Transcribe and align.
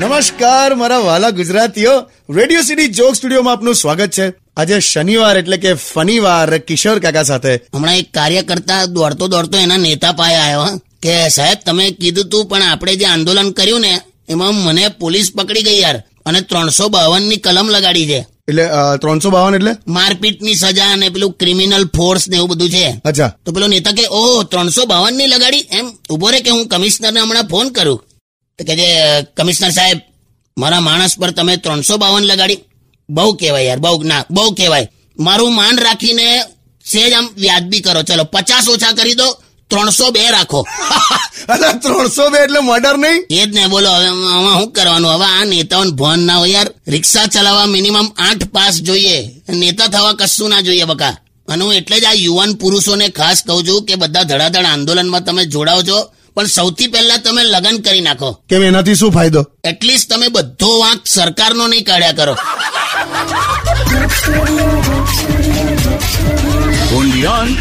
નમસ્કાર 0.00 0.74
મારા 0.74 0.98
વાલા 0.98 1.30
ગુજરાતીઓ. 1.30 1.92
રેડિયો 2.36 2.62
સિટી 2.62 2.88
જોક 2.88 3.14
સ્ટુડિયોમાં 3.16 3.54
આપનું 3.54 3.74
સ્વાગત 3.74 4.10
છે. 4.10 4.26
આજે 4.56 4.80
શનિવાર 4.80 5.36
એટલે 5.36 5.56
કે 5.56 5.72
ફનીવાર 5.74 6.58
કિશોર 6.58 6.98
કાકા 6.98 7.22
સાથે. 7.22 7.52
હમણાં 7.74 7.96
એક 7.96 8.12
કાર્યકર્તા 8.12 8.82
દોડતો 8.86 9.28
દોડતો 9.28 9.58
એના 9.58 9.76
નેતા 9.76 10.12
પાસે 10.12 10.36
આવ્યો 10.36 10.62
હં, 10.66 10.78
કે 11.02 11.28
સાહેબ 11.28 11.58
તમે 11.66 11.90
કીધું 11.90 12.28
તું 12.28 12.46
પણ 12.46 12.62
આપણે 12.62 12.96
જે 12.96 13.06
આંદોલન 13.06 13.50
કર્યું 13.50 13.80
ને 13.80 14.00
એમાં 14.28 14.54
મને 14.54 14.88
પોલીસ 14.88 15.32
પકડી 15.36 15.62
ગઈ 15.62 15.80
યાર 15.80 15.98
અને 16.26 16.40
ત્રણસો 16.40 16.88
બાવનની 16.88 17.36
કલમ 17.36 17.68
લગાડી 17.68 18.06
છે. 18.06 18.20
એટલે 18.48 18.64
ત્રણસો 19.02 19.30
બાવન 19.30 19.54
એટલે? 19.54 19.72
મારપીટની 19.86 20.54
સજા 20.54 20.90
અને 20.92 21.08
પેલું 21.08 21.32
ક્રિમિનલ 21.32 21.84
ફોર્સ 21.96 22.28
ને 22.28 22.36
એવું 22.36 22.48
બધું 22.48 22.70
છે. 22.70 23.00
અચ્છા. 23.04 23.30
તો 23.44 23.52
પેલો 23.52 23.66
નેતા 23.66 23.92
કે 23.92 24.04
ઓ 24.10 24.42
ત્રણસો 24.42 24.82
બાવનની 24.86 25.26
લગાડી? 25.26 25.66
એમ 25.70 25.86
ઊભો 26.10 26.30
રે 26.30 26.40
કે 26.40 26.50
હું 26.50 26.68
કમિશનરને 26.68 27.20
હમણાં 27.20 27.48
ફોન 27.48 27.68
કરું. 27.68 28.02
તો 28.58 28.64
કે 28.64 28.74
જે 28.74 28.88
કમિશનર 29.36 29.72
સાહેબ 29.72 29.98
મારા 30.56 30.80
માણસ 30.80 31.14
પર 31.20 31.30
તમે 31.30 31.54
ત્રણસો 31.56 31.94
બાવન 31.98 32.24
લગાડી. 32.24 32.64
બહુ 33.08 33.30
કહેવાય 33.32 33.66
યાર 33.68 33.80
બહુ 33.80 34.02
ના 34.02 34.22
બહુ 34.30 34.54
કહેવાય. 34.54 34.86
મારું 35.18 35.52
માન 35.54 35.76
રાખીને 35.78 36.28
સેજ 36.84 37.12
આમ 37.12 37.26
વ્યાજબી 37.36 37.80
કરો. 37.80 38.02
ચલો 38.02 38.24
પચાસ 38.24 38.66
ઓછા 38.68 38.92
કરી 38.92 39.14
દો 39.14 39.28
ત્રણસો 39.70 40.06
બે 40.12 40.22
રાખો. 40.30 40.60
અરે 41.52 41.70
ત્રણસો 41.82 42.24
બે 42.30 42.38
એટલે 42.38 42.60
મર્ડર 42.60 42.96
નહીં? 42.98 43.20
એ 43.30 43.42
જ 43.46 43.50
ને 43.54 43.62
બોલો 43.68 43.90
હવે 43.90 44.08
આમાં 44.08 44.58
શું 44.60 44.72
કરવાનું? 44.72 45.12
હવે 45.14 45.26
આ 45.30 45.44
નેતાઓને 45.44 45.90
ભોન 45.90 46.20
ના 46.20 46.34
હોય 46.34 46.52
યાર. 46.52 46.68
રિક્ષા 46.86 47.26
ચલાવવા 47.26 47.66
મિનિમમ 47.66 48.08
આઠ 48.18 48.46
પાસ 48.52 48.74
જોઈએ. 48.82 49.18
નેતા 49.52 49.88
થવા 49.88 50.18
કશું 50.20 50.48
ના 50.48 50.60
જોઈએ 50.60 50.84
બકા. 50.84 51.14
અને 51.48 51.62
હું 51.64 51.74
એટલે 51.74 51.96
જ 52.00 52.04
આ 52.04 52.16
યુવાન 52.16 52.52
પુરુષોને 52.54 53.08
ખાસ 53.08 53.38
કહું 53.46 53.62
છું 53.66 53.84
કે 53.84 53.94
બધા 53.94 54.24
ધડાધડ 54.24 54.66
આંદોલનમાં 54.66 55.24
તમે 55.24 55.42
જોડાઓ 55.46 55.82
છો 55.82 55.98
પણ 56.36 56.46
સૌથી 56.46 56.86
પહેલા 56.86 57.16
તમે 57.16 57.44
લગ્ન 57.44 57.78
કરી 57.80 58.00
નાખો. 58.00 58.32
કેમ 58.48 58.62
એનાથી 58.62 58.94
શું 58.94 59.12
ફાયદો? 59.12 59.42
એટલીસ્ટ 59.64 60.10
તમે 60.10 60.28
બધો 60.28 60.78
વાંક 60.80 61.06
સરકારનો 61.06 61.68
નહીં 61.68 61.84
કાઢ્યા 61.84 62.12
કરો. 62.12 62.36
On 66.96 67.56